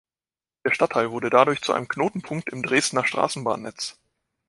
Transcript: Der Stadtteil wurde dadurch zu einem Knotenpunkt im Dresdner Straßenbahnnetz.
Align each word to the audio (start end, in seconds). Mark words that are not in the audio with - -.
Der 0.65 0.71
Stadtteil 0.73 1.11
wurde 1.11 1.29
dadurch 1.29 1.61
zu 1.61 1.73
einem 1.73 1.87
Knotenpunkt 1.87 2.49
im 2.49 2.63
Dresdner 2.63 3.05
Straßenbahnnetz. 3.05 3.99